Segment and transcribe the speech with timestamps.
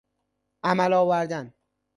[0.63, 1.53] عمل آوردن